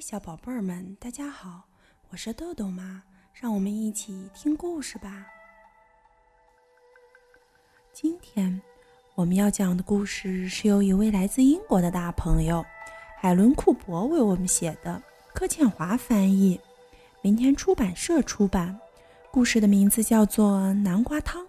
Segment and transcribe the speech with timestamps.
[0.00, 1.64] 小宝贝儿们，大家好，
[2.08, 3.02] 我是豆豆妈，
[3.34, 5.26] 让我们一起听故事吧。
[7.92, 8.62] 今天
[9.14, 12.64] 我们要讲的故事是由一位来自英国的大朋友
[13.18, 15.02] 海伦·库珀为我们写的，
[15.34, 16.58] 柯倩华翻译，
[17.20, 18.80] 明天出版社出版。
[19.30, 21.42] 故事的名字叫做《南瓜汤》。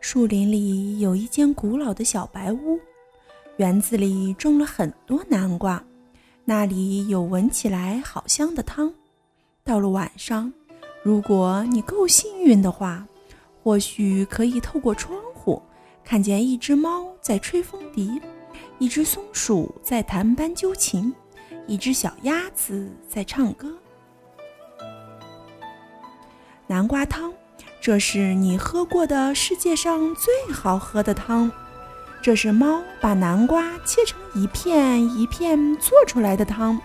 [0.00, 2.78] 树林里有一间古老的小白屋，
[3.56, 5.82] 园子里种了很多南瓜。
[6.46, 8.92] 那里有闻起来好香的汤。
[9.64, 10.52] 到了晚上，
[11.02, 13.06] 如果你够幸运的话，
[13.62, 15.62] 或许可以透过窗户
[16.04, 18.20] 看见一只猫在吹风笛，
[18.78, 21.14] 一只松鼠在弹斑鸠琴，
[21.66, 23.74] 一只小鸭子在唱歌。
[26.66, 27.32] 南瓜汤，
[27.80, 31.50] 这是你喝过的世界上最好喝的汤。
[32.24, 36.80] 这是猫把南瓜切成一片一片做出来的汤。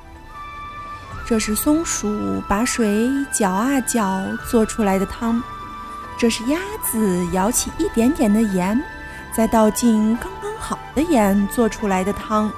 [1.25, 5.41] 这是松鼠把水搅啊搅做出来的汤。
[6.17, 8.83] 这是鸭子舀起一点点的盐，
[9.33, 12.51] 再倒进刚刚好的盐做出来的汤。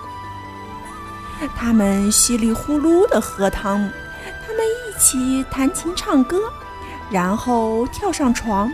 [1.55, 3.87] 它们稀里呼噜地喝汤，
[4.43, 6.51] 它们一起弹琴唱歌，
[7.11, 8.73] 然后跳上床，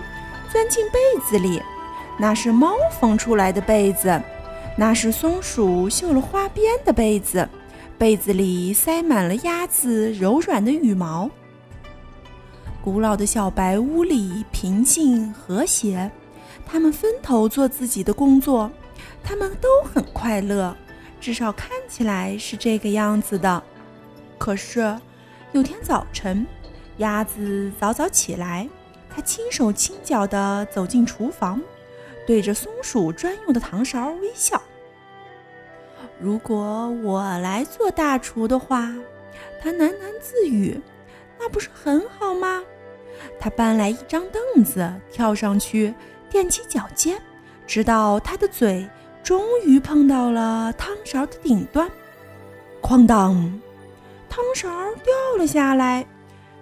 [0.49, 0.97] 钻进被
[1.29, 1.61] 子里。
[2.19, 4.21] 那是猫缝出来的被子，
[4.75, 7.47] 那是松鼠绣了花边的被子，
[7.97, 11.29] 被子里塞满了鸭子柔软的羽毛。
[12.83, 16.09] 古老的小白屋里平静和谐，
[16.65, 18.71] 他们分头做自己的工作，
[19.23, 20.75] 他们都很快乐，
[21.19, 23.61] 至少看起来是这个样子的。
[24.37, 24.97] 可是，
[25.51, 26.47] 有天早晨，
[26.97, 28.67] 鸭子早早起来，
[29.13, 31.61] 它轻手轻脚地走进厨房。
[32.27, 34.61] 对着松鼠专用的糖勺微笑。
[36.19, 38.93] 如果我来做大厨的话，
[39.61, 40.79] 他喃喃自语
[41.39, 42.61] ：“那不是很好吗？”
[43.39, 45.93] 他搬来一张凳子，跳上去，
[46.29, 47.17] 踮起脚尖，
[47.65, 48.85] 直到他的嘴
[49.23, 51.89] 终于碰到了汤勺的顶端。
[52.81, 53.61] 哐当，
[54.27, 56.05] 汤勺掉了下来，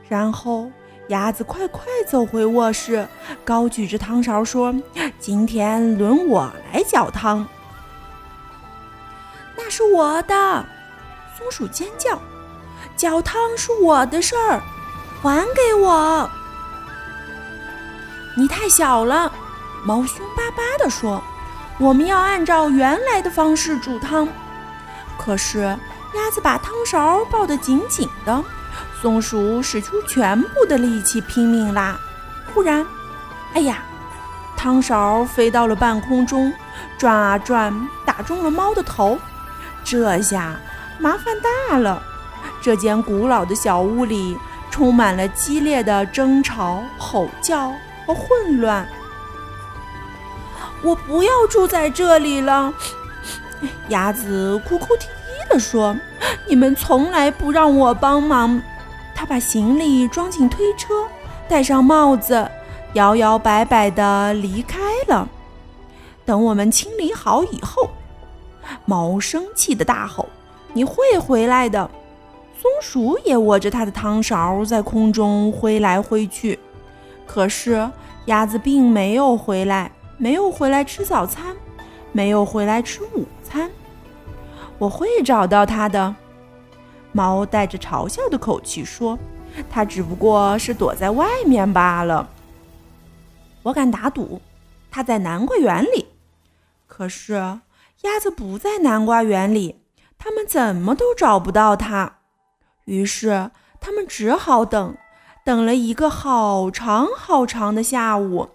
[0.08, 0.70] 然后。
[1.10, 3.08] 鸭子快快走回卧室，
[3.44, 4.74] 高举着汤勺说
[5.20, 7.48] ：“今天轮我来搅汤。”
[9.56, 10.66] 那是我的，
[11.38, 12.20] 松鼠尖叫
[12.98, 14.62] ：“搅汤是我的事儿，
[15.22, 16.30] 还给我！”
[18.36, 19.32] 你太小了，
[19.86, 21.22] 猫凶巴巴地说
[21.80, 24.28] ：“我们要按照原来的方式煮汤。”
[25.20, 25.60] 可是
[26.16, 28.44] 鸭子把汤勺抱得紧紧的。
[29.02, 32.00] 松鼠使出全部的力气拼命拉，
[32.54, 32.86] 忽然，
[33.54, 33.84] 哎呀！
[34.58, 36.52] 汤勺飞到了半空中，
[36.98, 39.20] 转啊转，打中了猫的头。
[39.84, 40.60] 这下
[40.98, 41.36] 麻烦
[41.70, 42.02] 大了。
[42.62, 44.36] 这间古老的小屋里
[44.72, 47.72] 充满了激烈的争吵、吼叫
[48.08, 48.88] 和混乱。
[50.82, 52.74] 我不要住在这里了，
[53.90, 55.96] 鸭子哭哭啼啼地说
[56.48, 58.60] ：“你们从来不让我帮忙。”
[59.16, 61.08] 他把行李装进推车，
[61.48, 62.48] 戴上帽子，
[62.94, 65.28] 摇摇摆摆地离开了。
[66.26, 67.90] 等我们清理好以后，
[68.86, 70.28] 猫生气地大吼
[70.74, 71.90] ：“你会回来的！”
[72.60, 76.60] 松鼠也握着它的汤勺在空中挥来挥去。
[77.26, 77.90] 可是
[78.26, 81.56] 鸭子并没有回来，没有回来吃早餐，
[82.12, 83.70] 没有回来吃午餐。
[84.78, 86.16] 我会找到它的。
[87.16, 89.18] 猫带着嘲笑的口气说
[89.72, 92.30] ：“它只不过是躲在外面罢了。
[93.64, 94.42] 我敢打赌，
[94.92, 96.08] 它在南瓜园里。
[96.88, 97.36] 可是
[98.02, 99.80] 鸭子不在南瓜园里，
[100.18, 102.18] 它们怎么都找不到它。
[102.84, 103.50] 于是
[103.80, 104.98] 他们只好等，
[105.46, 108.50] 等了一个好长好长的下午。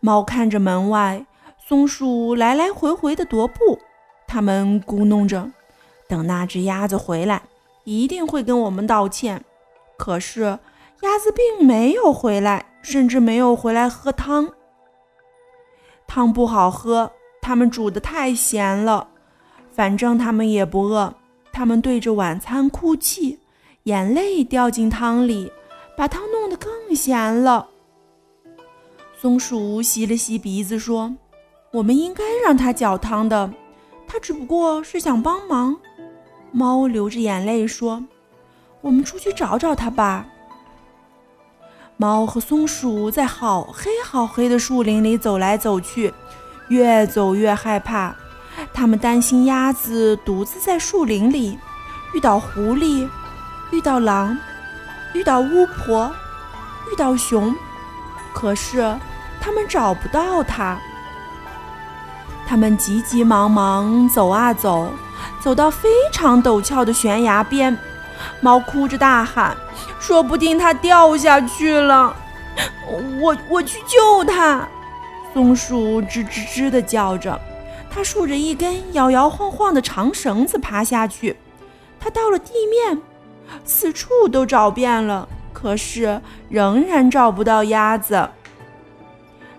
[0.00, 1.24] 猫看着门外，
[1.64, 3.78] 松鼠来来回回的踱步，
[4.26, 5.52] 他们咕哝着，
[6.08, 7.42] 等那只鸭子回来。”
[7.84, 9.44] 一定会跟我们道歉。
[9.96, 10.58] 可是
[11.02, 14.50] 鸭子并没有回来，甚至没有回来喝汤。
[16.06, 19.08] 汤不好喝，他们煮的太咸了。
[19.70, 21.14] 反正他们也不饿，
[21.52, 23.38] 他们对着晚餐哭泣，
[23.84, 25.50] 眼泪掉进汤里，
[25.96, 27.68] 把汤弄得更咸了。
[29.20, 31.14] 松鼠吸了吸鼻子说
[31.72, 33.52] ：“我们应该让他搅汤的，
[34.06, 35.76] 他只不过是想帮忙。”
[36.56, 38.04] 猫流着眼泪说
[38.80, 40.24] ：“我们出去找找它吧。”
[41.98, 46.14] 猫和松鼠在好黑好黑的树林里走来走去，
[46.68, 48.14] 越走越害怕。
[48.72, 51.58] 他们担心鸭子独自在树林里，
[52.14, 53.08] 遇到狐狸，
[53.72, 54.38] 遇到狼，
[55.12, 56.08] 遇到巫婆，
[56.92, 57.52] 遇到熊，
[58.32, 58.96] 可是
[59.40, 60.78] 他们找不到它。
[62.46, 64.92] 他们急急忙忙走啊走，
[65.44, 67.76] 走到非常陡峭的悬崖边，
[68.40, 69.54] 猫哭着大喊
[70.00, 72.16] ：“说不定它掉下去了，
[73.20, 74.66] 我我去救它。”
[75.34, 77.38] 松鼠吱吱吱地叫着。
[77.90, 81.36] 它竖着一根摇摇晃晃的长绳子爬下去，
[82.00, 83.02] 它到了地面，
[83.66, 88.30] 四处都找遍了，可是仍然找不到鸭子。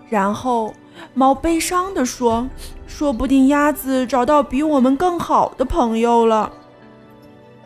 [0.08, 0.74] 然后
[1.14, 2.48] 猫悲伤地说
[2.86, 6.52] ：“说不定鸭子找到比我们更好的朋友了。”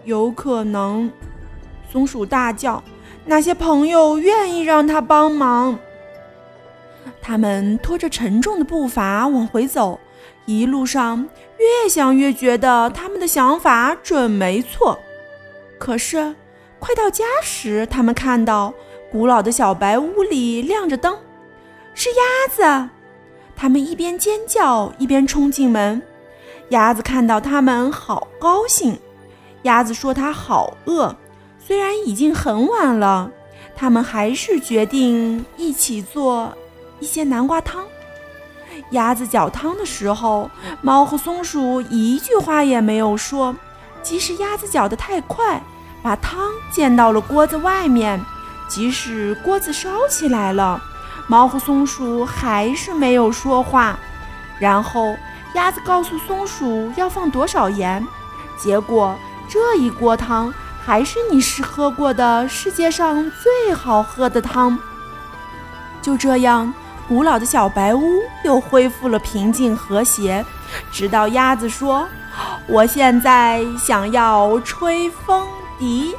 [0.05, 1.11] 有可能，
[1.90, 2.82] 松鼠大叫
[3.26, 5.78] ：“那些朋友愿意让他帮忙。”
[7.22, 10.00] 他们拖着沉重的步伐往回走。
[10.46, 11.28] 一路上
[11.58, 14.99] 越想越觉得他们的想法准没错，
[15.78, 16.34] 可是
[16.81, 18.73] 快到家时，他们看到
[19.12, 21.16] 古老的小白屋里亮着灯，
[21.94, 22.90] 是鸭子。
[23.60, 26.00] 他们一边尖叫一边冲进门，
[26.70, 28.98] 鸭子看到他们好高兴。
[29.64, 31.14] 鸭子说它好饿，
[31.58, 33.30] 虽然已经很晚了，
[33.76, 36.50] 他们还是决定一起做
[37.00, 37.84] 一些南瓜汤。
[38.92, 43.54] 鸭子搅汤的时候，猫和松鼠一句话也没有说。
[44.02, 45.62] 即使鸭子搅得太快，
[46.02, 48.18] 把汤溅到了锅子外面；
[48.66, 50.82] 即使锅子烧起来了，
[51.30, 53.96] 猫和松鼠还是没有说话。
[54.58, 55.16] 然后，
[55.54, 58.04] 鸭子告诉松鼠要放多少盐，
[58.58, 59.16] 结果
[59.48, 60.52] 这一锅汤
[60.84, 64.76] 还是你是喝过的世界上最好喝的汤。
[66.02, 66.74] 就这样。
[67.08, 70.46] 古老的小白屋又恢复了平静和谐，
[70.92, 72.06] 直到鸭子说
[72.68, 75.44] ：“我现在想要吹风
[75.76, 76.14] 笛。”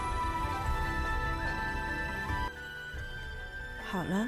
[3.89, 4.27] 好了，